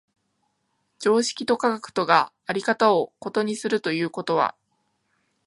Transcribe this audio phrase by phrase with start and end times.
[0.97, 4.55] 常識と科学とが在り方を異にするということは、